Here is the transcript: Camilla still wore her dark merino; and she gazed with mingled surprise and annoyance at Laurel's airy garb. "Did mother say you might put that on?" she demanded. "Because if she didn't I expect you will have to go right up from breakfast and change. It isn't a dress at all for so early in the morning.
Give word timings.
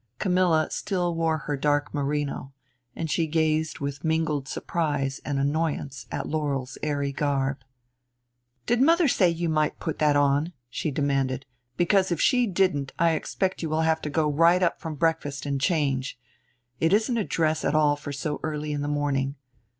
Camilla 0.17 0.67
still 0.71 1.13
wore 1.13 1.37
her 1.37 1.55
dark 1.55 1.93
merino; 1.93 2.53
and 2.95 3.07
she 3.11 3.27
gazed 3.27 3.77
with 3.77 4.03
mingled 4.03 4.47
surprise 4.47 5.21
and 5.23 5.37
annoyance 5.37 6.07
at 6.11 6.25
Laurel's 6.27 6.75
airy 6.81 7.11
garb. 7.11 7.59
"Did 8.65 8.81
mother 8.81 9.07
say 9.07 9.29
you 9.29 9.47
might 9.47 9.79
put 9.79 9.99
that 9.99 10.15
on?" 10.15 10.53
she 10.71 10.89
demanded. 10.89 11.45
"Because 11.77 12.11
if 12.11 12.19
she 12.19 12.47
didn't 12.47 12.93
I 12.97 13.11
expect 13.11 13.61
you 13.61 13.69
will 13.69 13.81
have 13.81 14.01
to 14.01 14.09
go 14.09 14.27
right 14.27 14.63
up 14.63 14.81
from 14.81 14.95
breakfast 14.95 15.45
and 15.45 15.61
change. 15.61 16.17
It 16.79 16.93
isn't 16.93 17.17
a 17.19 17.23
dress 17.23 17.63
at 17.63 17.75
all 17.75 17.95
for 17.95 18.11
so 18.11 18.39
early 18.41 18.71
in 18.71 18.81
the 18.81 18.87
morning. 18.87 19.35